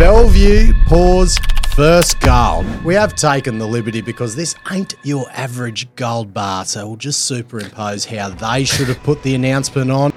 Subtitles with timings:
[0.00, 1.36] Bellevue pours
[1.74, 2.64] first gold.
[2.86, 7.26] We have taken the liberty because this ain't your average gold bar, so we'll just
[7.26, 10.10] superimpose how they should have put the announcement on.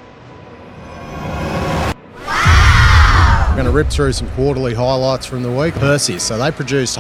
[3.49, 5.73] We're going to rip through some quarterly highlights from the week.
[5.73, 6.95] Perseus, so they produced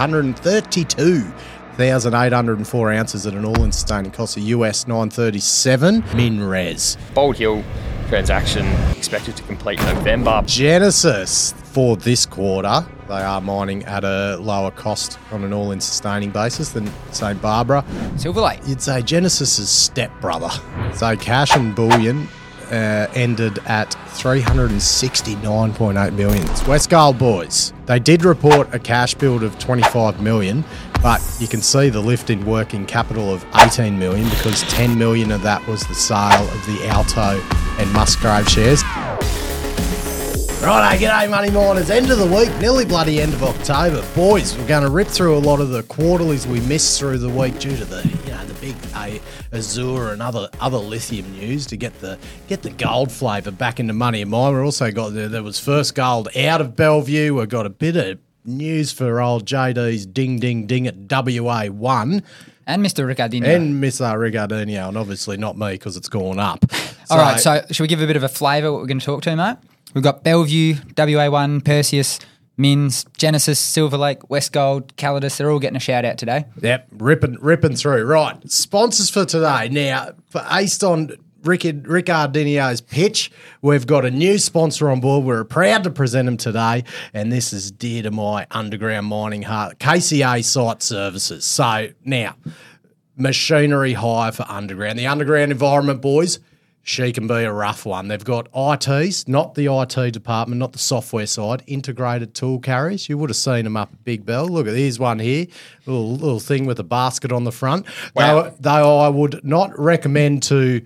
[1.77, 6.97] 132,804 ounces at an all-in sustaining cost of US 937 Minres.
[7.15, 7.63] Bald Hill
[8.09, 10.43] transaction expected to complete November.
[10.45, 16.29] Genesis for this quarter, they are mining at a lower cost on an all-in sustaining
[16.29, 17.83] basis than St Barbara.
[18.17, 18.59] Silver Lake.
[18.67, 20.51] You'd say Genesis's stepbrother.
[20.93, 22.27] So cash and bullion
[22.73, 26.43] uh, ended at 369.8 million.
[26.43, 27.71] Westgold boys.
[27.85, 30.65] They did report a cash build of 25 million,
[31.01, 35.31] but you can see the lift in working capital of 18 million because 10 million
[35.31, 37.39] of that was the sale of the Alto
[37.79, 38.81] and Musgrave shares.
[40.63, 41.89] Right, g'day, money miners.
[41.89, 44.57] End of the week, nearly bloody end of October, boys.
[44.57, 47.59] We're going to rip through a lot of the quarterlies we missed through the week
[47.59, 48.01] due to the
[48.63, 49.19] big uh,
[49.51, 53.91] Azure and other other lithium news to get the get the gold flavour back into
[53.91, 54.53] Money of Mine.
[54.53, 57.35] We also got there, there was first gold out of Bellevue.
[57.35, 62.23] We've got a bit of news for old JD's ding ding ding at WA one.
[62.65, 63.05] And Mr.
[63.13, 63.53] Ricardinho.
[63.53, 64.15] And Mr.
[64.15, 66.63] Ricardinho, and obviously not me because it's gone up.
[67.09, 69.05] All right, so should we give a bit of a flavour what we're going to
[69.05, 69.57] talk to, mate?
[69.93, 72.21] We've got Bellevue, WA1, Perseus,
[72.57, 75.37] Mins, Genesis, Silver Lake, Westgold, Calidus.
[75.37, 76.45] They're all getting a shout out today.
[76.61, 78.05] Yep, ripping ripping through.
[78.05, 79.69] Right, sponsors for today.
[79.69, 81.11] Now, based on
[81.43, 83.31] Rick, Ricardinho's pitch,
[83.61, 85.25] we've got a new sponsor on board.
[85.25, 89.79] We're proud to present him today, and this is dear to my underground mining heart,
[89.79, 91.45] KCA Site Services.
[91.45, 92.35] So now,
[93.17, 94.99] machinery hire for underground.
[94.99, 96.39] The underground environment, boys
[96.85, 98.09] she can be a rough one.
[98.09, 103.07] They've got ITs, not the IT department, not the software side, integrated tool carriers.
[103.07, 104.47] You would have seen them up at Big Bell.
[104.47, 105.47] Look at here's one here,
[105.85, 107.85] little little thing with a basket on the front.
[108.13, 108.43] Wow.
[108.43, 110.81] Though, though I would not recommend to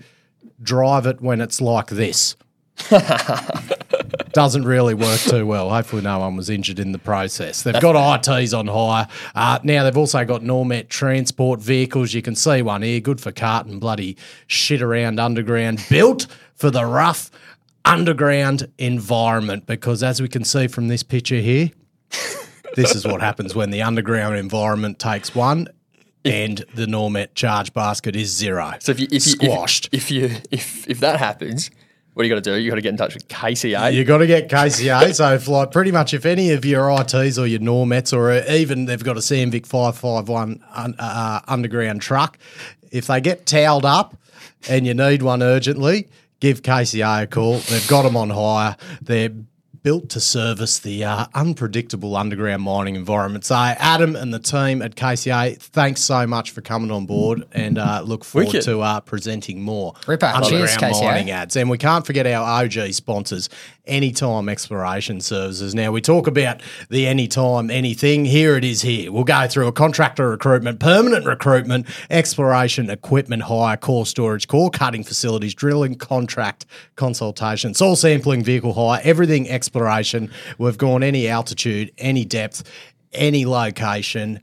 [0.62, 2.36] drive it when it's like this.
[4.32, 5.70] Doesn't really work too well.
[5.70, 7.62] Hopefully, no one was injured in the process.
[7.62, 9.08] They've got ITs on hire.
[9.34, 12.14] Uh, now, they've also got Normet transport vehicles.
[12.14, 14.16] You can see one here, good for carting bloody
[14.46, 17.30] shit around underground, built for the rough
[17.84, 19.66] underground environment.
[19.66, 21.70] Because as we can see from this picture here,
[22.76, 25.68] this is what happens when the underground environment takes one
[26.24, 28.74] and the Normet charge basket is zero.
[28.80, 31.70] So if you if you, squashed, if, if you if if that happens,
[32.18, 32.60] what do you got to do?
[32.60, 33.94] You got to get in touch with KCA.
[33.94, 35.14] You got to get KCA.
[35.14, 39.04] so, like, pretty much if any of your ITs or your Normets or even they've
[39.04, 40.60] got a CMVIC 551
[40.98, 42.36] uh, underground truck,
[42.90, 44.16] if they get towed up
[44.68, 46.08] and you need one urgently,
[46.40, 47.58] give KCA a call.
[47.58, 48.76] They've got them on hire.
[49.00, 49.30] They're
[49.88, 53.42] built to service the uh, unpredictable underground mining environment.
[53.46, 57.78] So, Adam and the team at KCA, thanks so much for coming on board and
[57.78, 58.64] uh, look forward Wicked.
[58.64, 60.26] to uh, presenting more Ripper.
[60.26, 61.56] underground Cheers, mining ads.
[61.56, 63.48] And we can't forget our OG sponsors,
[63.86, 65.74] Anytime Exploration Services.
[65.74, 66.60] Now, we talk about
[66.90, 68.26] the anytime anything.
[68.26, 69.10] Here it is here.
[69.10, 75.02] We'll go through a contractor recruitment, permanent recruitment, exploration, equipment hire, core storage, core cutting
[75.04, 76.66] facilities, drilling, contract,
[76.96, 79.77] consultation, soil sampling, vehicle hire, everything exploration.
[80.58, 82.62] We've gone any altitude, any depth,
[83.12, 84.40] any location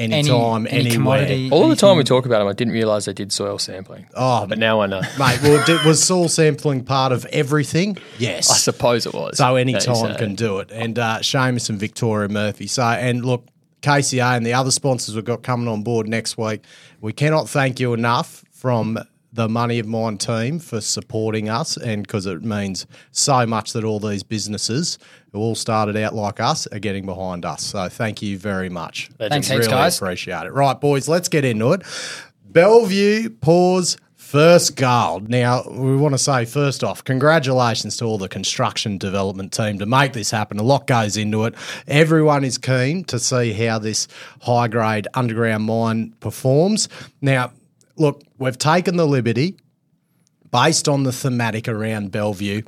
[0.00, 0.94] anytime, any, time, any anywhere.
[0.94, 4.06] Commodity, All the time we talk about them, I didn't realise they did soil sampling.
[4.14, 5.42] Oh, but now I know, mate.
[5.42, 7.98] Well, did, was soil sampling part of everything?
[8.18, 9.38] Yes, I suppose it was.
[9.38, 10.70] So any time can do it.
[10.72, 12.66] And uh, Seamus and Victoria Murphy.
[12.66, 13.46] So and look,
[13.82, 16.62] KCA and the other sponsors we've got coming on board next week.
[17.00, 18.98] We cannot thank you enough from
[19.32, 23.84] the Money of Mine team for supporting us, and because it means so much that
[23.84, 24.98] all these businesses
[25.32, 27.62] who all started out like us are getting behind us.
[27.62, 29.10] So thank you very much.
[29.18, 29.98] Thanks, really guys.
[29.98, 30.52] Appreciate it.
[30.52, 31.82] Right, boys, let's get into it.
[32.44, 35.28] Bellevue pours first gold.
[35.28, 39.86] Now, we want to say first off, congratulations to all the construction development team to
[39.86, 40.58] make this happen.
[40.58, 41.54] A lot goes into it.
[41.88, 44.06] Everyone is keen to see how this
[44.42, 46.88] high grade underground mine performs.
[47.20, 47.52] Now,
[48.00, 49.56] look, we've taken the liberty
[50.50, 52.62] based on the thematic around Bellevue.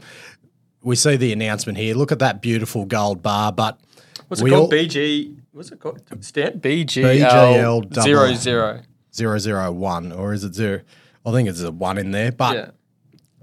[0.83, 1.95] We see the announcement here.
[1.95, 3.81] Look at that beautiful gold bar, but
[4.29, 4.73] what's it called?
[4.73, 5.37] All, BG.
[5.53, 6.03] What's it called?
[6.21, 8.81] Stand BGL zero zero
[9.15, 10.83] zero zero one, or is it zero?
[11.25, 12.33] I think it's a one in there.
[12.33, 12.71] But yeah.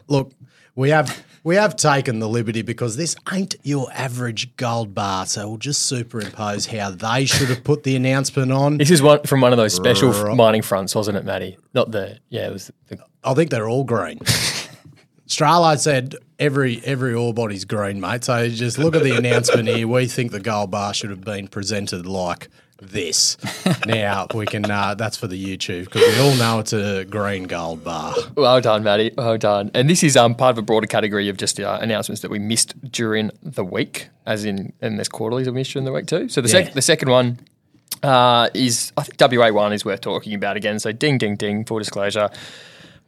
[0.08, 0.34] look,
[0.76, 5.48] we have we have taken the liberty because this ain't your average gold bar, so
[5.48, 8.78] we'll just superimpose how they should have put the announcement on.
[8.78, 11.58] This is one from one of those special mining fronts, wasn't it, Matty?
[11.74, 12.72] Not the yeah, it was.
[12.88, 14.20] The, I think they're all green.
[15.28, 18.24] Stralo said every every ore body's green, mate.
[18.24, 19.88] So just look at the announcement here.
[19.88, 22.50] We think the gold bar should have been presented like
[22.82, 23.38] this.
[23.86, 24.70] now we can.
[24.70, 28.14] Uh, that's for the YouTube because we all know it's a green gold bar.
[28.36, 29.12] Well done, Matty.
[29.18, 29.72] Well done.
[29.74, 32.40] And this is um, part of a broader category of just uh, announcements that we
[32.40, 36.30] missed during the week, as in, and there's quarterlies we missed during the week too.
[36.30, 36.66] So the, Yeah.
[36.66, 37.40] sec- the second one
[38.04, 40.80] uh, is, I think WA1 is worth talking about again.
[40.80, 42.30] So ding, ding, ding, full disclosure.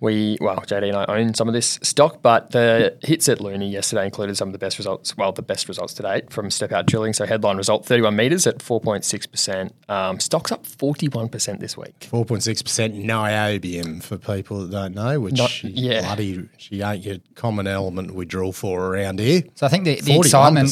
[0.01, 3.69] We, well, JD and I own some of this stock, but the hits at Luni
[3.69, 6.71] yesterday included some of the best results, well, the best results to date from step
[6.71, 7.13] out drilling.
[7.13, 9.71] So headline result 31 metres at 4.6%.
[9.89, 12.07] Um, stock's up 41% this week.
[12.09, 16.01] Four point six percent niobium for people that don't know, which Not- yeah.
[16.01, 19.43] bloody she ain't your common element we drill for around here.
[19.55, 20.69] So I think the, the excitement,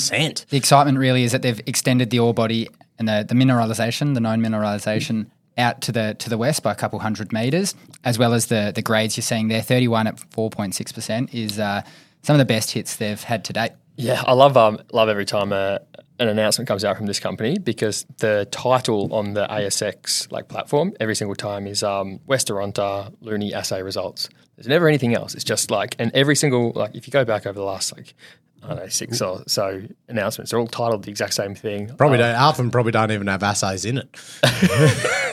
[0.49, 2.67] the excitement really is that they've extended the ore body
[2.97, 5.27] and the, the mineralisation, the known mineralisation,
[5.59, 8.71] out to the to the west by a couple hundred metres, as well as the
[8.73, 9.61] the grades you're seeing there.
[9.61, 11.81] Thirty one at four point six percent is uh,
[12.23, 13.71] some of the best hits they've had to date.
[13.95, 15.79] Yeah, I love um, love every time uh,
[16.19, 20.93] an announcement comes out from this company because the title on the ASX like platform
[20.99, 24.29] every single time is um, West Arunta Luni assay results.
[24.55, 25.35] There's never anything else.
[25.35, 28.13] It's just like, and every single like if you go back over the last like
[28.61, 31.95] I don't know six or so announcements, they're all titled the exact same thing.
[31.95, 34.09] Probably don't, half of them probably don't even have assays in it.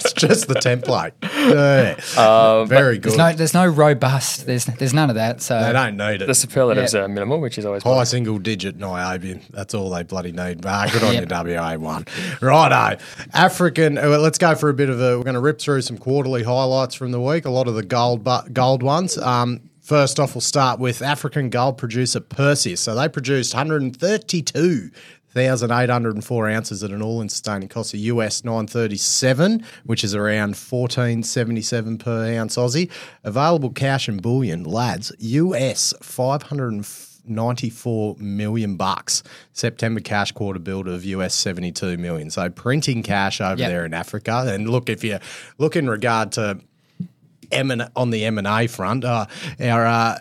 [0.06, 1.12] it's just the template.
[1.22, 2.64] Yeah.
[2.64, 3.12] Very good.
[3.12, 4.46] There's no there's no robust.
[4.46, 5.42] There's there's none of that.
[5.42, 6.26] So they don't need it.
[6.26, 6.34] The it.
[6.34, 9.46] superlatives are minimal, which is always High single digit niobium.
[9.50, 10.64] That's all they bloody need.
[10.64, 12.40] Ah, good on you, WA1.
[12.40, 13.02] Righto.
[13.32, 15.82] African, uh, well, let's go for a bit of a, we're going to rip through
[15.82, 19.18] some quarterly highlights from the week, a lot of the gold bu- gold ones.
[19.18, 22.80] Um, First off, we'll start with African gold producer Perseus.
[22.80, 23.54] So they produced
[25.36, 32.38] 132,804 ounces at an all-in sustaining cost of US 937, which is around 1477 per
[32.38, 32.90] ounce Aussie.
[33.22, 39.22] Available cash and bullion, lads, US 594 million bucks.
[39.52, 42.30] September cash quarter build of US 72 million.
[42.30, 43.68] So printing cash over Yep.
[43.68, 44.46] there in Africa.
[44.48, 45.18] And look, if you
[45.58, 46.60] look in regard to
[47.52, 49.26] M on the M and A front, uh,
[49.60, 50.18] our uh,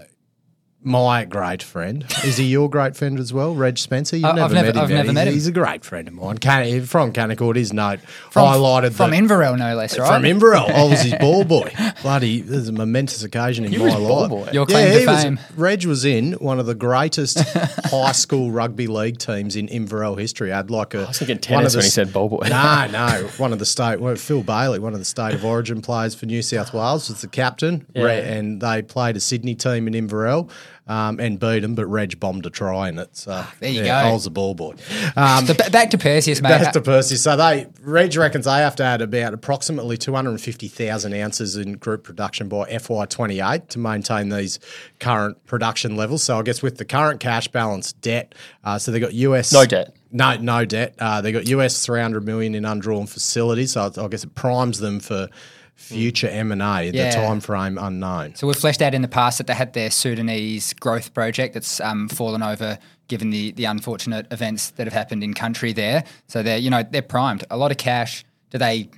[0.85, 4.15] my great friend is he your great friend as well, Reg Spencer?
[4.17, 4.81] You've I- never, I've never- met him.
[4.83, 5.33] I've never he's, met him.
[5.33, 6.37] He's a great friend of mine.
[6.37, 10.07] Can, from Canaccord, his note from, highlighted from the, Inverell, no less, right?
[10.07, 10.69] from Inverell.
[10.69, 11.73] I was his ball boy.
[12.03, 14.29] Bloody, this is a momentous occasion in You my was ball life.
[14.29, 14.49] boy.
[14.53, 17.39] Your claim to he was- Reg was in one of the greatest
[17.85, 20.51] high school rugby league teams in Inverell history.
[20.53, 20.99] I had like a.
[20.99, 22.47] I was thinking tennis when he said ball boy.
[22.49, 23.99] No, no, one of the state.
[23.99, 27.21] Well, Phil Bailey, one of the state of origin players for New South Wales, was
[27.21, 30.49] the captain, Re- and they played a Sydney team in Inverell.
[30.87, 33.17] Um, and beat them, but Reg bombed a try in it.
[33.17, 34.09] So There you yeah, go.
[34.09, 34.75] I was the ball boy.
[35.15, 36.49] Um, So back to Perseus, mate.
[36.49, 37.15] Back to Percy.
[37.15, 41.15] So they Reg reckons they have to add about approximately two hundred and fifty thousand
[41.15, 44.59] ounces in group production by FY twenty eight to maintain these
[44.99, 46.21] current production levels.
[46.21, 48.35] So I guess with the current cash balance, debt.
[48.63, 49.95] Uh, so they got US No debt.
[50.11, 50.93] No, no debt.
[50.99, 53.71] Uh, they got US three hundred million in undrawn facilities.
[53.71, 55.29] So I guess it primes them for
[55.75, 56.89] future M and A.
[56.91, 57.09] Yeah.
[57.09, 58.35] The time frame unknown.
[58.35, 61.79] So we've fleshed out in the past that they had their Sudanese growth project that's
[61.81, 66.03] um, fallen over given the the unfortunate events that have happened in country there.
[66.27, 67.43] So they're you know they're primed.
[67.51, 68.25] A lot of cash.
[68.49, 68.89] Do they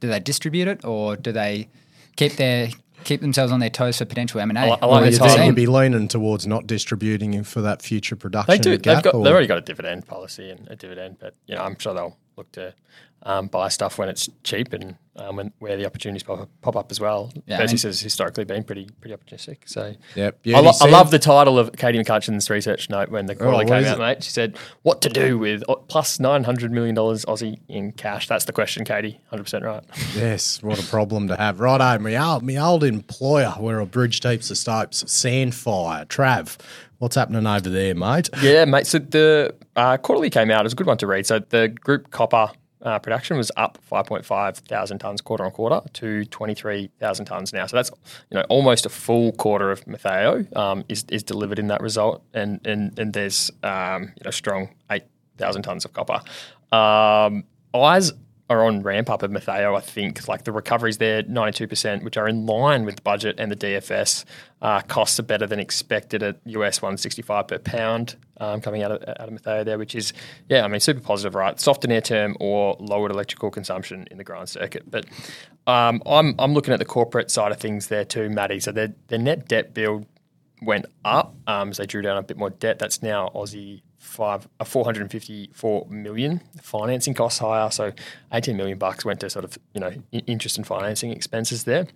[0.00, 1.68] do they distribute it or do they
[2.16, 2.70] keep their
[3.04, 4.70] keep themselves on their toes for potential M and I A?
[4.70, 5.46] like Well, the you think time.
[5.46, 8.50] you'd be leaning towards not distributing him for that future production.
[8.52, 8.70] They do.
[8.78, 9.12] They've got.
[9.12, 12.16] They've already got a dividend policy and a dividend, but you know, I'm sure they'll
[12.36, 12.74] look to
[13.24, 16.90] um, buy stuff when it's cheap and um, when, where the opportunities pop, pop up
[16.90, 17.32] as well.
[17.46, 19.58] Yeah, I Perseus mean- has historically been pretty pretty opportunistic.
[19.66, 20.38] So Yep.
[20.46, 23.68] I, lo- I love the title of Katie McCutcheon's research note when the quarterly Oh,
[23.68, 24.00] came out, it?
[24.00, 24.24] mate.
[24.24, 28.28] She said, "What to do with uh, plus nine hundred million dollars Aussie in cash?"
[28.28, 29.20] That's the question, Katie.
[29.30, 29.82] Hundred percent right.
[30.14, 31.60] Yes, what a problem to have.
[31.60, 36.56] Righto, my old, my old employer, where I bridged heaps of stopes, Sandfire, Trav.
[36.98, 38.28] What's happening over there, mate?
[38.42, 38.86] Yeah, mate.
[38.86, 40.60] So the uh, quarterly came out.
[40.60, 41.26] It was a good one to read.
[41.26, 42.50] So the group copper
[42.82, 47.66] uh, production was up 5.5 thousand tons quarter on quarter to 23,000 tons now.
[47.66, 47.90] So that's
[48.30, 52.22] you know almost a full quarter of Motheo um, is, is delivered in that result,
[52.34, 56.20] and and and there's um, you know strong 8,000 tons of copper.
[56.74, 57.44] Um,
[57.74, 58.12] eyes
[58.50, 60.26] are on ramp up of Motheo, I think.
[60.26, 64.24] Like the recoveries there, 92%, which are in line with the budget and the DFS.
[64.60, 69.02] Uh, costs are better than expected at US 165 per pound um, coming out of,
[69.02, 70.12] out of Motheo there, which is,
[70.48, 71.60] yeah, I mean, super positive, right?
[71.60, 74.90] Softer near term or lowered electrical consumption in the grind circuit.
[74.90, 75.06] But
[75.68, 78.58] um, I'm, I'm looking at the corporate side of things there too, Matty.
[78.58, 80.06] So their, their net debt build
[80.60, 82.80] went up um, as they drew down a bit more debt.
[82.80, 86.40] That's now Aussie five, uh, 454 million.
[86.60, 87.92] Financing costs higher, so
[88.32, 89.92] 18 million bucks went to sort of you know
[90.26, 91.86] interest and financing expenses there.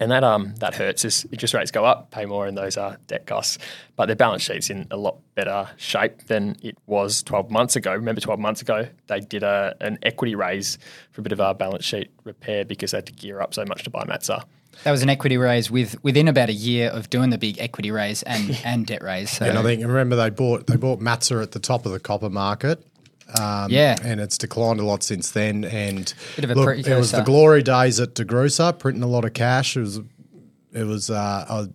[0.00, 2.96] and that um that hurts as interest rates go up, pay more in those uh,
[3.06, 3.58] debt costs.
[3.96, 7.92] But their balance sheet's in a lot better shape than it was 12 months ago.
[7.92, 10.78] Remember, 12 months ago they did a an equity raise
[11.12, 13.64] for a bit of our balance sheet repair because they had to gear up so
[13.66, 14.44] much to buy MATSA.
[14.84, 17.90] That was an equity raise with within about a year of doing the big equity
[17.90, 19.30] raise and, and debt raise.
[19.30, 22.00] So And I think remember they bought they bought MATSA at the top of the
[22.00, 22.84] copper market.
[23.38, 23.96] Um, Yeah.
[24.02, 25.64] and it's declined a lot since then.
[25.64, 29.24] And Bit of a look, it was the glory days at DeGrussa, printing a lot
[29.24, 29.76] of cash.
[29.76, 30.00] It was,
[30.72, 31.66] it was uh,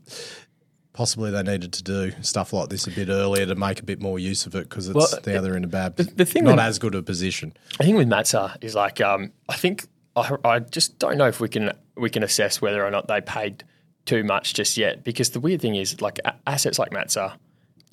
[0.92, 4.02] possibly they needed to do stuff like this a bit earlier to make a bit
[4.02, 6.56] more use of it because it's Well, now they're in a bad, the thing not
[6.56, 7.54] with- as good a position.
[7.80, 11.40] I think with MATSA is like um, I think I, I just don't know if
[11.40, 13.64] we can we can assess whether or not they paid
[14.06, 17.38] too much just yet because the weird thing is like a- assets like MATSA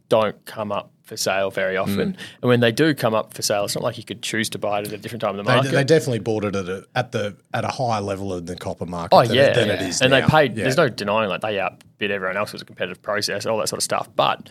[0.08, 3.64] don't come up for sale very often, and when they do come up for sale,
[3.64, 5.42] it's not like you could choose to buy it at a different time in the
[5.42, 5.72] They, market.
[5.72, 8.86] they definitely bought it at, a, at the at a higher level in the copper
[8.86, 9.16] market.
[9.16, 9.74] Oh than, yeah, than yeah.
[9.74, 10.20] it is and now.
[10.20, 10.56] they paid.
[10.56, 10.64] Yeah.
[10.64, 12.50] There's no denying like they outbid everyone else.
[12.50, 14.08] It was a competitive process, all that sort of stuff.
[14.14, 14.48] But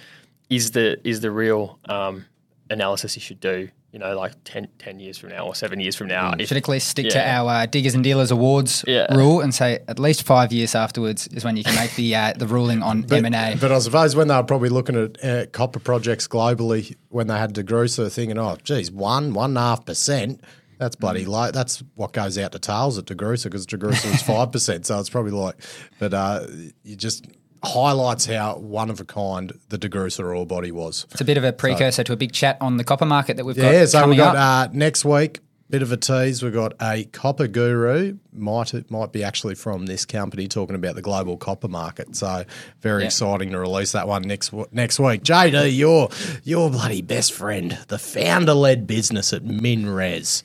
[0.49, 2.25] is the is the real um,
[2.69, 3.69] analysis you should do?
[3.91, 6.33] You know, like 10, 10 years from now or seven years from now.
[6.39, 9.13] if- should at least stick to our uh, Diggers and Dealers Awards Yeah.
[9.13, 12.31] rule and say at least five years afterwards is when you can make the uh,
[12.37, 13.57] the ruling on M and A.
[13.59, 17.37] But I suppose when they were probably looking at uh, copper projects globally, when they
[17.37, 20.41] had DeGrussa, thinking, oh, geez, one, one and a half percent.
[20.77, 21.51] That's bloody low.
[21.51, 24.85] That's what goes out to tails at DeGrussa because DeGrussa was five percent.
[24.87, 25.55] So it's probably like,
[25.99, 26.47] but uh,
[26.83, 27.27] you just
[27.63, 31.05] highlights how one of a kind the DeGrussa ore body was.
[31.11, 33.45] It's a bit of a precursor to a big chat on the copper market that
[33.45, 34.69] we've got Yeah, so we coming got up.
[34.69, 35.39] uh, next week.
[35.69, 36.43] Bit of a tease.
[36.43, 38.17] We've got a copper guru.
[38.33, 42.13] Might it might be actually from this company talking about the global copper market.
[42.17, 42.43] So
[42.81, 43.05] very Yeah.
[43.05, 45.23] exciting to release that one next next week.
[45.23, 46.09] JD, your
[46.43, 50.43] your bloody best friend, the founder led business at Minres.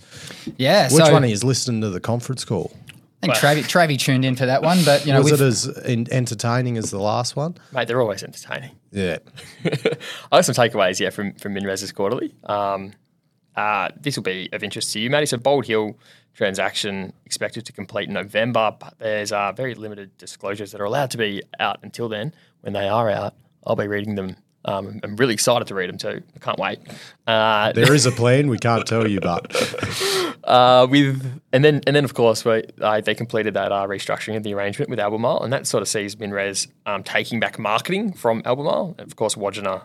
[0.59, 2.71] yeah, Which so one is listening to the conference call?
[3.23, 5.67] I think Travy, Travy tuned in for that one, but you know, Was it as
[5.87, 7.57] in, entertaining as the last one?
[7.73, 8.73] mate, they're always entertaining.
[8.93, 9.19] Yeah.
[10.31, 12.35] I have some takeaways, yeah, from from Minres's quarterly.
[12.45, 12.93] Um,
[13.57, 15.27] uh, this will be of interest to you, Matty.
[15.27, 15.99] So, Bald Hill
[16.35, 21.11] transaction expected to complete in November, but there's uh, very limited disclosures that are allowed
[21.13, 22.35] to be out until then.
[22.61, 23.35] When they are out,
[23.67, 24.37] I'll be reading them.
[24.67, 26.23] Um, I'm really excited to read them too.
[26.35, 26.81] I can't wait.
[27.27, 28.49] Uh, There is a plan.
[28.49, 29.55] We can't tell you, but
[30.45, 34.37] uh, with and then and then of course we, uh, they completed that uh, restructuring
[34.37, 38.13] of the arrangement with Albemarle, and that sort of sees Minres um, taking back marketing
[38.13, 38.97] from Albemarle.
[38.99, 39.83] And of course, Wodgina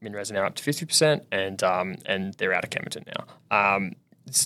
[0.00, 3.76] Minres are now up to fifty percent, and um, and they're out of Kemerton now.
[3.76, 3.94] Um,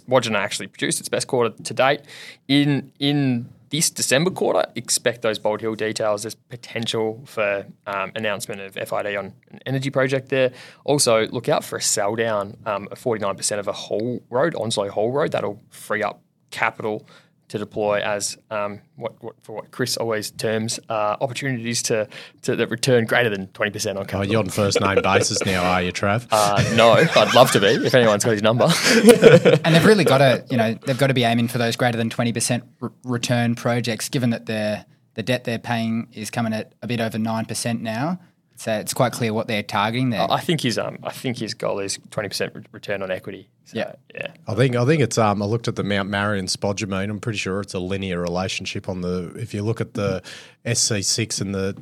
[0.08, 2.02] Wodgina actually produced its best quarter to date.
[2.46, 6.22] In in this December quarter, expect those Bald Hill details.
[6.22, 10.52] There's potential for um, announcement of FID on an energy project there.
[10.84, 14.88] Also, look out for a sell down um, of 49% of a whole road, Onslow
[14.88, 15.32] Haul Road.
[15.32, 17.06] That'll free up capital
[17.48, 22.08] to deploy as um, what, what for what Chris always terms uh, opportunities to,
[22.42, 25.82] to that return greater than 20% on oh, you're on first name basis now, are
[25.82, 26.26] you, Trav?
[26.30, 28.64] uh, no, I'd love to be if anyone's got his number.
[29.64, 31.96] and they've really got to, you know, they've got to be aiming for those greater
[31.96, 34.08] than twenty percent r- return projects.
[34.08, 37.82] Given that their the debt they're paying is coming at a bit over nine percent
[37.82, 38.20] now,
[38.58, 40.26] so it's quite clear what they're targeting there.
[40.30, 43.48] I think his um, I think his goal is 20% return on equity.
[43.66, 43.92] So, Yeah.
[44.14, 44.32] yeah.
[44.48, 47.08] I think I think it's um I looked at the Mount Marion spodumene.
[47.08, 50.22] I'm pretty sure it's a linear relationship on the if you look at the
[50.66, 51.76] SC6 and the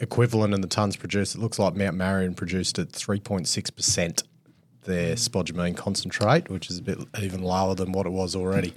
[0.00, 4.24] equivalent and the tons produced, it looks like Mount Marion produced at 3.6 percent
[4.84, 8.74] their spodumene concentrate, which is a bit even lower than what it was already.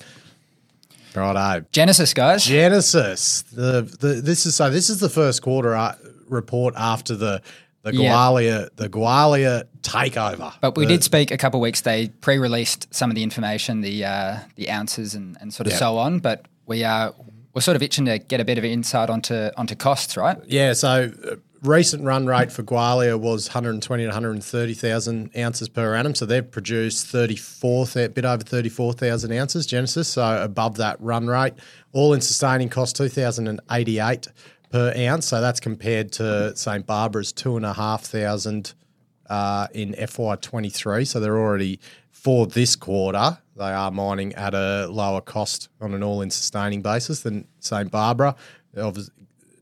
[1.15, 1.65] Righto.
[1.71, 3.41] Genesis guys, Genesis.
[3.41, 5.95] The, the this is so this is the first quarter uh,
[6.29, 7.41] report after the
[7.83, 8.11] the Yeah.
[8.13, 10.53] Gwalia the Gwalia takeover.
[10.61, 11.81] But we The- did speak a couple of weeks.
[11.81, 15.79] They pre-released some of the information, the uh, the ounces and, and sort of Yeah.
[15.79, 16.19] so on.
[16.19, 17.13] But we are
[17.53, 20.37] we're sort of itching to get a bit of insight onto onto costs, right?
[20.45, 26.15] Yeah, so uh, recent run rate for Gwalia was 120 to 130,000 ounces per annum.
[26.15, 30.07] So they've produced 34, a bit over 34,000 ounces, Genesis.
[30.09, 31.53] So above that run rate.
[31.91, 34.27] All in sustaining cost 2,088
[34.69, 35.27] per ounce.
[35.27, 36.85] So that's compared to St.
[36.85, 38.73] Barbara's 2,500
[39.29, 41.07] uh, in FY23.
[41.07, 41.79] So they're already,
[42.11, 46.81] for this quarter, they are mining at a lower cost on an all in sustaining
[46.81, 47.91] basis than St.
[47.91, 48.35] Barbara.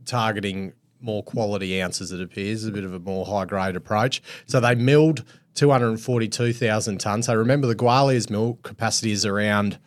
[0.05, 4.21] Targeting more quality ounces, it appears, a bit of a more high grade approach.
[4.45, 5.23] So they milled
[5.55, 7.25] 242,000 tonnes.
[7.25, 9.79] So remember, the Gwalia's mill capacity is around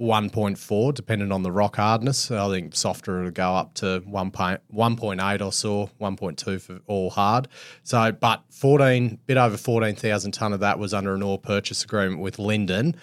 [0.00, 2.30] 1.4, depending on the rock hardness.
[2.30, 4.30] I think softer it'll go up to 1.
[4.30, 7.48] point- 1.8 or so, 1.2 for all hard.
[7.82, 12.20] So, but 14, bit over 14,000 tonne of that was under an ore purchase agreement
[12.20, 12.96] with Linden.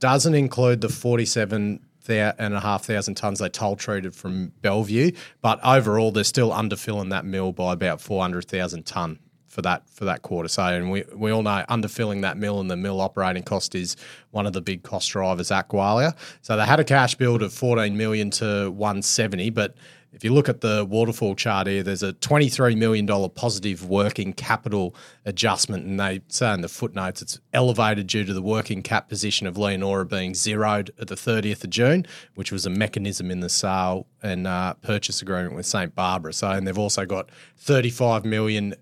[0.00, 5.10] Doesn't include the 47 and a half thousand tons they toll treated from Bellevue,
[5.42, 9.88] but overall they're still underfilling that mill by about four hundred thousand ton for that
[9.90, 10.48] for that quarter.
[10.48, 13.96] So, and we, we all know underfilling that mill and the mill operating cost is
[14.30, 16.14] one of the big cost drivers at Gwalia.
[16.42, 19.74] So they had a cash build of fourteen million to one seventy, but
[20.12, 24.94] if you look at the waterfall chart here, there's a $23 million positive working capital
[25.26, 25.84] adjustment.
[25.84, 29.58] And they say in the footnotes it's elevated due to the working cap position of
[29.58, 34.06] Leonora being zeroed at the 30th of June, which was a mechanism in the sale
[34.22, 35.94] and uh, purchase agreement with St.
[35.94, 36.32] Barbara.
[36.32, 38.74] So, and they've also got 35 million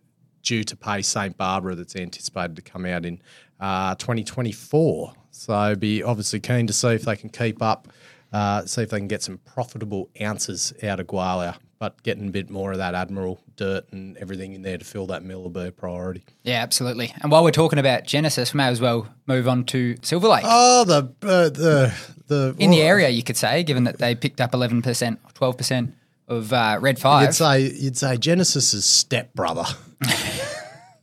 [0.46, 1.36] due to pay St.
[1.36, 3.20] Barbara that's anticipated to come out in
[3.60, 5.12] uh, 2024.
[5.30, 7.88] So, be obviously keen to see if they can keep up
[8.32, 11.56] uh, see if they can get some profitable ounces out of Gwalia.
[11.78, 15.06] But getting a bit more of that Admiral dirt and everything in there to fill
[15.08, 16.24] that mill will be a priority.
[16.42, 17.12] Yeah, absolutely.
[17.20, 20.44] And while we're talking about Genesis, we may as well move on to Silver Lake.
[20.46, 21.94] Oh, the uh, the
[22.28, 25.58] the in the area, you could say, given that they picked up eleven percent, twelve
[25.58, 25.94] percent
[26.28, 27.26] of uh, Red Five.
[27.26, 29.64] You'd say you'd say Genesis's stepbrother.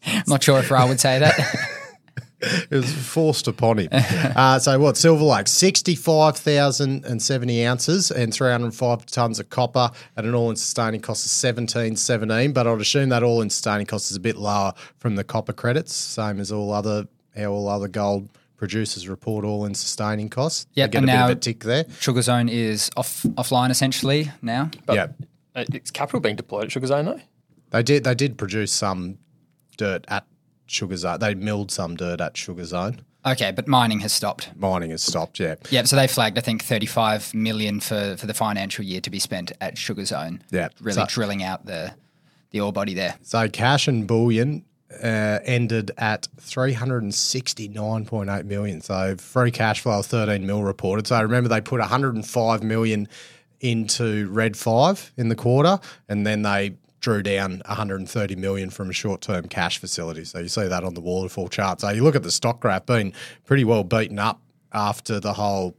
[0.06, 1.34] I'm not sure if I would say that.
[2.44, 3.90] it was forced upon him.
[3.92, 4.98] Uh, so what?
[4.98, 10.26] Silver Lake, sixty-five thousand and seventy ounces and three hundred five tons of copper at
[10.26, 12.54] an all-in sustaining cost of seventeen seventeen.
[12.54, 15.94] But I'd assume that all-in sustaining cost is a bit lower from the copper credits,
[15.94, 20.68] same as all other how all other gold producers report all-in sustaining costs.
[20.74, 21.86] Yeah, get a bit of a tick there.
[22.00, 24.70] Sugar Zone is off offline essentially now.
[24.90, 25.08] Yeah,
[25.56, 27.22] it's capital being deployed at Sugar Zone though.
[27.72, 28.04] They did.
[28.04, 29.18] They did produce some
[29.78, 30.26] dirt at
[30.66, 31.20] Sugar Zone.
[31.20, 33.02] They milled some dirt at Sugar Zone.
[33.26, 34.52] Okay, but mining has stopped.
[34.56, 35.56] Mining has stopped, yeah.
[35.70, 39.20] Yeah, so they flagged, I think, 35 million for, for the financial year to be
[39.20, 40.44] spent at Sugar Zone.
[40.52, 40.68] Yeah.
[40.82, 41.94] Really so, drilling out the,
[42.52, 43.16] the ore body there.
[43.22, 44.66] So cash and bullion
[45.02, 48.82] uh, ended at 369.8 million.
[48.82, 51.08] So free cash flow of 13 mil reported.
[51.08, 53.08] So I remember they put 105 million
[53.62, 58.94] into Red 5 in the quarter and then they drew down 130 million from a
[58.94, 60.24] short-term cash facility.
[60.24, 61.82] So you see that on the waterfall chart.
[61.82, 63.14] So you look at the stock graph being
[63.46, 64.42] pretty well beaten up
[64.72, 65.76] after the whole,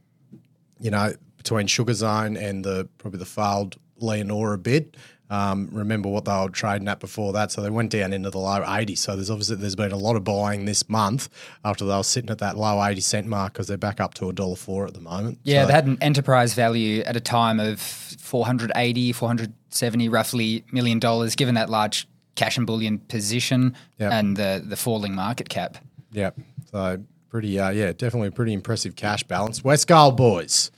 [0.79, 4.97] you know, between Sugar Zone and the probably the failed Leonora bid.
[5.29, 8.37] Um, remember what they were trading at before that, so they went down into the
[8.37, 8.99] low 80s.
[8.99, 11.29] So there's obviously there's been a lot of buying this month
[11.63, 14.29] after they were sitting at that low 80 cent mark because they're back up to
[14.29, 15.39] a dollar four at the moment.
[15.43, 15.67] Yeah, so.
[15.67, 21.55] they had an enterprise value at a time of 480, 470 roughly million dollars, given
[21.55, 24.11] that large cash and bullion position yep.
[24.11, 25.77] and the the falling market cap.
[26.11, 26.37] Yep.
[26.71, 29.63] So pretty, uh, yeah, definitely pretty impressive cash balance.
[29.63, 30.71] West boys.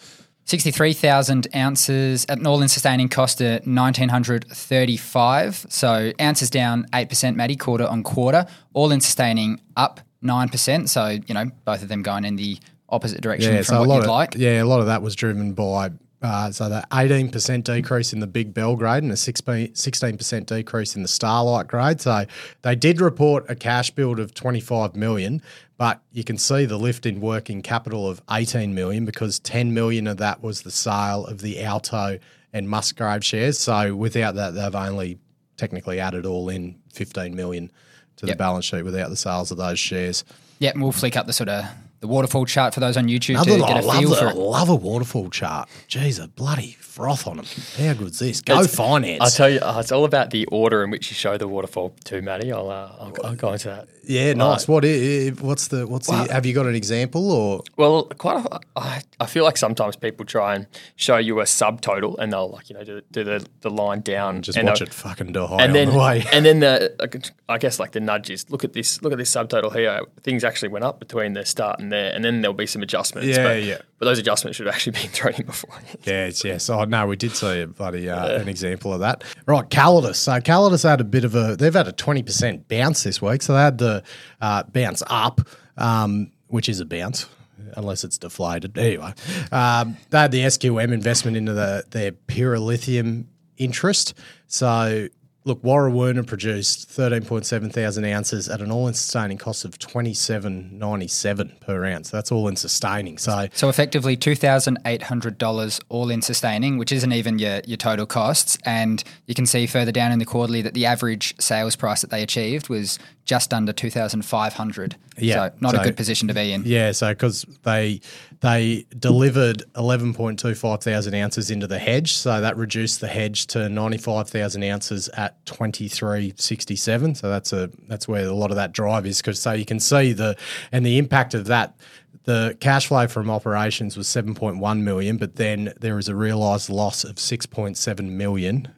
[0.47, 5.65] 63,000 ounces at an all in sustaining cost at 1935.
[5.67, 8.45] So ounces down 8%, Matty, quarter on quarter.
[8.73, 10.88] All in sustaining up 9%.
[10.88, 13.95] So, you know, both of them going in the opposite direction yeah, from so what
[13.95, 14.36] you'd of, like.
[14.38, 18.27] Yeah, a lot of that was driven by uh, so the 18% decrease in the
[18.27, 22.01] big bell grade and a 16% decrease in the starlight grade.
[22.01, 22.25] So
[22.63, 25.43] they did report a cash build of 25 million,
[25.77, 30.08] but you can see the lift in working capital of 18 million because 10 million
[30.08, 32.17] of that was the sale of the Alto
[32.51, 33.60] and Musgrave shares.
[33.60, 35.19] So without that, they've only
[35.56, 37.71] technically added all in 15 million
[38.17, 40.25] to the balance sheet without the sales of those shares.
[40.58, 41.65] Yeah, and we'll flick up the sort of
[41.99, 44.36] the waterfall chart for those on YouTube Another, to get a feel the, for it.
[44.36, 45.69] love a waterfall chart.
[45.88, 47.45] Jeez, a bloody froth on them.
[47.77, 48.41] How good's this?
[48.41, 49.21] Go it's, finance.
[49.21, 51.95] I'll tell you, uh, it's all about the order in which you show the waterfall
[52.05, 52.51] to Matty.
[52.51, 53.88] I'll, uh, I'll, I'll, go into that.
[54.03, 54.67] Yeah, nice.
[54.67, 56.33] What is, what's the what's well, the?
[56.33, 57.63] Have you got an example or?
[57.75, 58.45] Well, quite.
[58.45, 62.49] A, I, I feel like sometimes people try and show you a subtotal, and they'll
[62.49, 65.75] like you know do, do the, the line down, just watch it fucking die and
[65.75, 66.23] then, the way.
[66.31, 69.29] And then the I guess like the nudge is look at this look at this
[69.29, 70.01] subtotal here.
[70.23, 73.28] Things actually went up between the start and there, and then there'll be some adjustments.
[73.28, 73.78] Yeah, but, yeah.
[74.00, 75.76] But those adjustments should have actually been thrown in before.
[76.04, 76.69] yes, yes.
[76.69, 78.41] Oh no, we did see a bloody uh, yeah.
[78.41, 79.23] an example of that.
[79.45, 80.15] Right, Calidus.
[80.15, 81.56] So Calidus had a bit of a.
[81.56, 83.41] They've had a twenty percent bounce this week.
[83.41, 84.04] So they had the.
[84.39, 85.41] Uh, bounce up,
[85.78, 87.28] um, which is a bounce
[87.76, 88.78] unless it's deflated.
[88.78, 89.13] Anyway,
[89.52, 94.13] um, they had the SQM investment into the, their Pirra Lithium interest.
[94.47, 95.08] So
[95.47, 102.10] Look, Warrawoona produced 13.7 thousand ounces at an all-in sustaining cost of 27.97 per ounce.
[102.10, 103.17] That's all in sustaining.
[103.17, 108.57] So, so effectively $2,800 all in sustaining, which isn't even your, your total costs.
[108.65, 112.10] And you can see further down in the quarterly that the average sales price that
[112.10, 114.95] they achieved was just under 2,500.
[115.17, 116.63] Yeah, so not so, a good position to be in.
[116.65, 118.01] Yeah, so because they
[118.39, 124.63] they delivered 11.25 thousand ounces into the hedge, so that reduced the hedge to 95,000
[124.63, 127.13] ounces at at twenty three sixty seven.
[127.13, 129.80] So that's a that's where a lot of that drive is because so you can
[129.80, 130.38] see the
[130.71, 131.78] and the impact of that.
[132.23, 136.15] The cash flow from operations was seven point one million, but then there is a
[136.15, 138.69] realised loss of six point seven million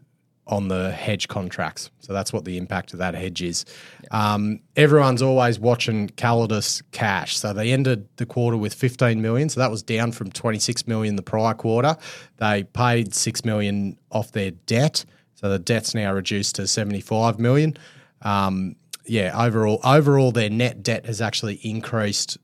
[0.50, 1.92] on the hedge contracts.
[2.00, 3.66] So that's what the impact of that hedge is.
[4.10, 7.38] Um, everyone's always watching Calidus cash.
[7.38, 9.48] So they ended the quarter with 15 million.
[9.50, 11.96] So that was down from 26 million the prior quarter.
[12.38, 15.06] They paid 6 million off their debt.
[15.36, 17.78] So the debt's now reduced to 75 million.
[18.24, 22.38] Um, yeah, overall, overall, their net debt has actually increased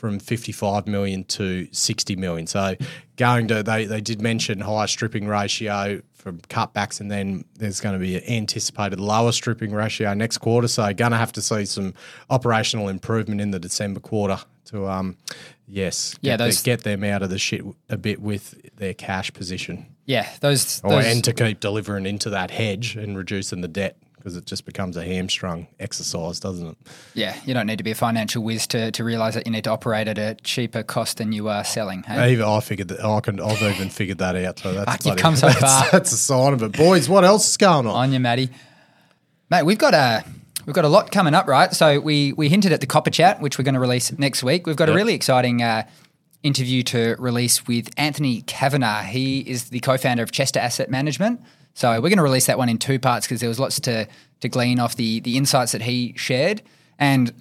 [0.00, 2.46] from 55 million to 60 million.
[2.46, 2.74] So
[3.16, 7.92] going to they they did mention higher stripping ratio from cutbacks, and then there's going
[7.92, 10.68] to be an anticipated lower stripping ratio next quarter.
[10.68, 11.92] So going to have to see some
[12.30, 15.16] operational improvement in the December quarter to um
[15.66, 19.32] yes Yeah, get, those- get them out of the shit a bit with their cash
[19.34, 23.68] position, Yeah, those, or those and to keep delivering into that hedge and reducing the
[23.68, 23.96] debt.
[24.20, 26.76] Because it just becomes a hamstrung exercise, doesn't it?
[27.14, 29.64] yeah, you don't need to be a financial whiz to, to realise that you need
[29.64, 32.02] to operate at a cheaper cost than you are selling.
[32.02, 32.32] Hey?
[32.32, 33.40] Even I figured that I can.
[33.40, 34.58] I've even figured that out.
[34.58, 35.88] So that's Fuck, you've bloody- come so that's, far.
[35.90, 37.08] That's a sign of it, boys.
[37.08, 37.94] What else is going on?
[37.94, 38.50] on you, Matty.
[39.50, 40.22] Mate, we've got a
[40.66, 41.72] we've got a lot coming up, right?
[41.72, 44.66] So we we hinted at the Copper Chat, which we're going to release next week.
[44.66, 45.88] We've got a really exciting uh,
[46.42, 49.04] interview to release with Anthony Kavanagh.
[49.04, 51.40] He is the co-founder of Chester Asset Management.
[51.74, 54.06] So we're going to release that one in two parts because there was lots to
[54.40, 56.62] to glean off the the insights that he shared.
[56.98, 57.32] And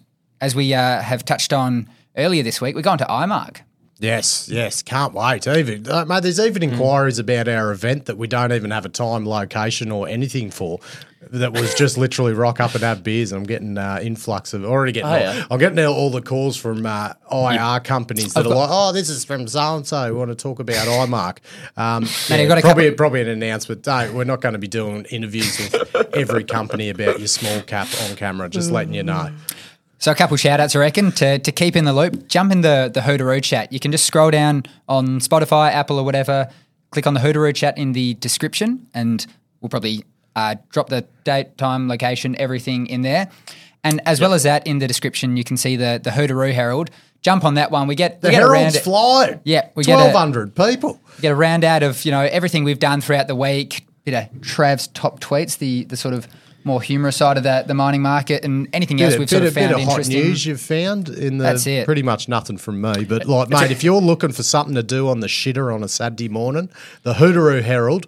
[0.42, 3.62] as we uh, have touched on earlier this week, we're going to IMARC.
[4.02, 5.46] Yes, yes, can't wait.
[5.46, 8.90] Even uh, mate, there's even inquiries about our event that we don't even have a
[8.90, 10.80] time, location, or anything for.
[11.32, 13.34] That was just literally rock up and have beers.
[13.34, 15.10] I'm getting uh, influx of already getting.
[15.10, 15.46] Oh, all, yeah.
[15.52, 19.10] I'm getting all, all the calls from uh, IR companies that are like, "Oh, this
[19.10, 20.14] is from so and so.
[20.14, 21.40] We want to talk about IMARC?"
[21.76, 23.82] Um, yeah, I've got a probably probably an announcement.
[23.84, 27.90] Don't, we're not going to be doing interviews with every company about your small cap
[28.04, 28.48] on camera.
[28.48, 29.34] Just letting you know.
[30.00, 32.30] So a couple shout outs, I reckon, to, to keep in the loop.
[32.30, 33.74] Jump in the, the Hooteroo chat.
[33.74, 36.50] You can just scroll down on Spotify, Apple or whatever,
[36.92, 39.28] click on the Hooteroo chat in the description and
[39.60, 40.06] we'll probably
[40.38, 43.30] uh, drop the date, time, location, everything in there.
[43.84, 46.92] And as well as that, in the description, you can see the, the Hooteroo Herald.
[47.22, 47.86] Jump on that one.
[47.88, 49.42] We get, The we get a Herald's flying.
[49.44, 51.02] Yeah, we get twelve hundred people.
[51.20, 53.86] get a round out of, you know, everything we've done throughout the week.
[54.06, 56.26] Bit of Trav's top tweets, the the sort of
[56.63, 59.48] more humorous side of that the mining market and anything else bit, we've sort of
[59.50, 60.24] of found bit of hot interesting.
[60.24, 61.86] news you've found in the That's it.
[61.86, 63.06] pretty much nothing from me.
[63.06, 65.88] But like, mate, if you're looking for something to do on the shitter on a
[65.88, 66.69] Saturday morning,
[67.04, 68.08] the Hooteroo Herald,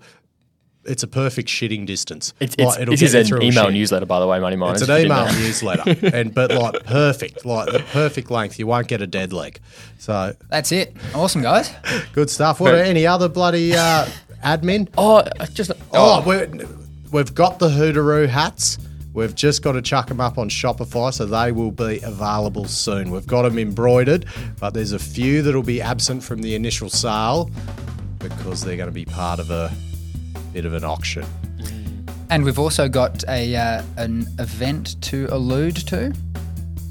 [0.83, 2.33] it's a perfect shitting distance.
[2.39, 3.73] It's, Like, it's, it'll this get is an email shit.
[3.73, 4.81] newsletter, by the way, Money Miners.
[4.81, 8.57] It's an email newsletter, and but like perfect, like the perfect length.
[8.57, 9.59] You won't get a dead leg.
[9.99, 10.95] So That's it.
[11.13, 11.71] Awesome, guys.
[12.13, 12.59] good stuff.
[12.59, 14.07] What are any other bloody uh,
[14.43, 14.87] admin?
[14.97, 16.47] Oh, I just Oh, we're,
[17.11, 18.77] we've got the Hooteroo hats.
[19.13, 23.11] We've just got to chuck them up on Shopify, so they will be available soon.
[23.11, 24.25] We've got them embroidered,
[24.59, 27.51] but there's a few that'll be absent from the initial sale
[28.19, 29.69] because they're going to be part of a
[30.53, 31.25] bit of an auction.
[32.29, 36.13] And we've also got a uh, an event to allude to.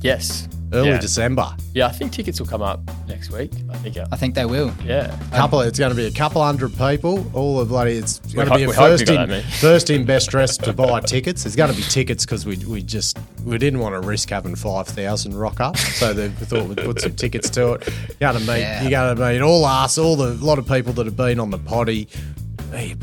[0.02, 0.98] yes, Early yeah.
[1.00, 1.48] December.
[1.74, 3.50] Yeah, I think tickets will come up next week.
[3.70, 3.96] I think.
[3.96, 4.72] Uh, I think they will.
[4.85, 5.16] yeah.
[5.33, 7.28] Couple, it's going to be a couple hundred people.
[7.35, 9.28] All the bloody, it's going to hope- be a we hope first got in, that
[9.28, 9.42] many.
[9.61, 11.42] first in best dressed to buy tickets.
[11.42, 14.54] There's going to be tickets because we we just we didn't want to risk having
[14.54, 17.88] five thousand rock up, so they we thought we'd put some tickets to it.
[18.20, 18.83] You're going to meet, Yeah.
[18.83, 21.50] you're going to meet all us, all the lot of people that have been on
[21.50, 22.09] the potty.
[22.70, 22.94] Hey,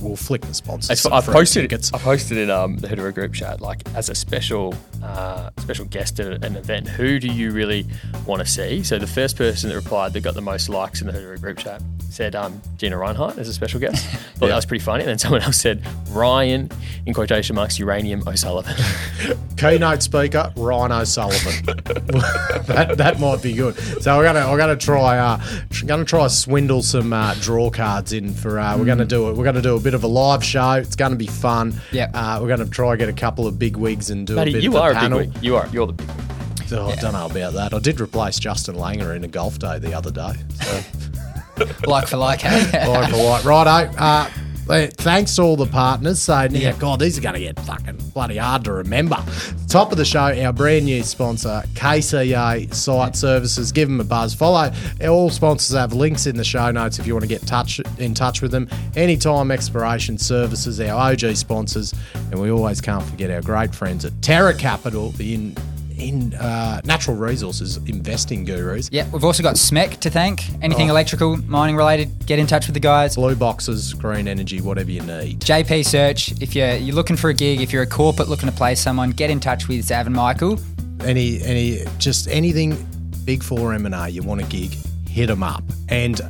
[0.00, 1.06] we'll flick the sponsors.
[1.06, 1.92] I've posted tickets.
[1.92, 6.18] I posted in um, the Hoodoo group chat like as a special uh, special guest
[6.20, 6.88] at an event.
[6.88, 7.86] Who do you really
[8.26, 8.82] want to see?
[8.82, 11.58] So the first person that replied that got the most likes in the Hoodoo group
[11.58, 14.06] chat said um, Gina Rinehart as a special guest.
[14.36, 15.02] Thought that was pretty funny.
[15.02, 16.70] And then someone else said Ryan
[17.06, 18.76] in quotation marks Uranium O'Sullivan.
[19.56, 21.64] keynote speaker Ryan O'Sullivan.
[22.66, 23.76] that that might be good.
[24.02, 25.40] So we're gonna we're gonna try uh
[25.86, 29.36] gonna try swindle some uh, draw cards in for uh, we're gonna do it.
[29.36, 30.72] We're gonna do a bit of a live show.
[30.72, 31.74] It's gonna be fun.
[31.90, 32.10] Yeah.
[32.14, 34.62] Uh, we're gonna try get a couple of big wigs and do Matty, a bit
[34.62, 35.42] you of are a a big wig.
[35.42, 35.68] You are.
[35.72, 36.16] You're the big wig.
[36.74, 37.74] Oh, I don't know about that.
[37.74, 40.32] I did replace Justin Langer in a golf day the other day.
[40.62, 40.82] So.
[41.86, 42.88] Like for like, hey?
[42.88, 43.44] Like for like.
[43.44, 43.96] Righto.
[43.96, 46.20] Uh, eh, thanks to all the partners.
[46.20, 49.16] So, yeah, God, these are going to get fucking bloody hard to remember.
[49.68, 53.72] Top of the show, our brand new sponsor, KCA Site Services.
[53.72, 54.34] Give them a buzz.
[54.34, 54.72] Follow.
[55.06, 58.14] All sponsors have links in the show notes if you want to get touch in
[58.14, 58.68] touch with them.
[58.96, 61.94] Anytime Exploration Services, our OG sponsors.
[62.14, 65.56] And we always can't forget our great friends at Terra Capital, the in
[65.98, 68.88] in uh, natural resources investing gurus.
[68.92, 70.42] Yeah, we've also got SMEC to thank.
[70.62, 70.92] Anything Oh.
[70.92, 73.14] electrical, mining related, get in touch with the guys.
[73.16, 75.40] Blue boxes, green energy, whatever you need.
[75.40, 78.54] JP Search, if you're, you're looking for a gig, if you're a corporate looking to
[78.54, 80.58] play someone, get in touch with Zav and Michael.
[81.04, 82.76] Any, any, just anything
[83.24, 84.72] big four M and A you want a gig,
[85.08, 85.62] hit them up.
[85.88, 86.20] And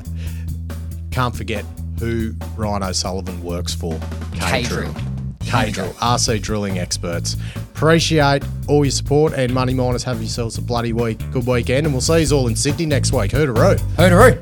[1.11, 1.65] can't forget
[1.99, 3.99] who Ryan O'Sullivan works for.
[4.41, 4.95] K-Drill.
[5.41, 7.37] K-Drill, RC drilling experts.
[7.83, 10.05] Appreciate all your support and money miners.
[10.05, 13.13] Have yourselves a bloody week, good weekend, and we'll see you all in Sydney next
[13.13, 13.33] week.
[13.33, 13.77] Hooteroo.
[13.97, 14.39] Hooteroo.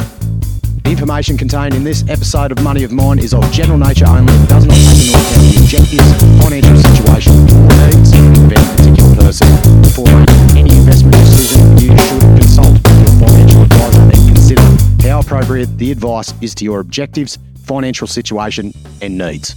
[0.82, 4.30] The information contained in this episode of Money of Mine is of general nature only
[4.30, 9.16] and does not take into account the objectives, financial situation, or needs of any particular
[9.16, 9.48] person.
[9.80, 15.20] Before making any investment decision, you should consult with your financial advisor and consider how
[15.20, 19.56] appropriate the advice is to your objectives, financial situation, and needs.